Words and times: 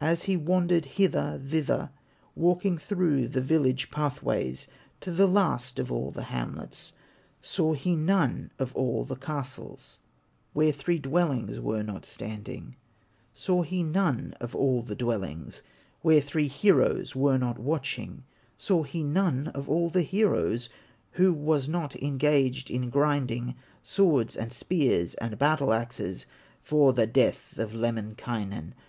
As 0.00 0.24
he 0.24 0.36
wandered 0.36 0.84
hither, 0.86 1.40
thither, 1.40 1.90
Walking 2.34 2.78
through 2.78 3.28
the 3.28 3.40
village 3.40 3.92
path 3.92 4.24
ways 4.24 4.66
To 5.02 5.12
the 5.12 5.28
last 5.28 5.78
of 5.78 5.92
all 5.92 6.10
the 6.10 6.24
hamlets; 6.34 6.92
Saw 7.40 7.74
he 7.74 7.94
none 7.94 8.50
of 8.58 8.74
all 8.74 9.04
the 9.04 9.14
castles, 9.14 10.00
Where 10.52 10.72
three 10.72 10.98
dwellings 10.98 11.60
were 11.60 11.84
not 11.84 12.04
standing; 12.04 12.74
Saw 13.34 13.62
he 13.62 13.84
none 13.84 14.34
of 14.40 14.52
all 14.52 14.82
the 14.82 14.96
dwellings 14.96 15.62
Where 16.02 16.20
three 16.20 16.48
heroes 16.48 17.14
were 17.14 17.38
not 17.38 17.60
watching; 17.60 18.24
Saw 18.56 18.82
he 18.82 19.04
none 19.04 19.46
of 19.46 19.68
all 19.68 19.90
the 19.90 20.02
heroes, 20.02 20.68
Who 21.12 21.32
was 21.32 21.68
not 21.68 21.94
engaged 21.94 22.68
in 22.68 22.90
grinding 22.90 23.54
Swords, 23.84 24.34
and 24.34 24.52
spears, 24.52 25.14
and 25.14 25.38
battle 25.38 25.72
axes, 25.72 26.26
For 26.60 26.92
the 26.92 27.06
death 27.06 27.58
of 27.60 27.72
Lemminkainen. 27.74 28.74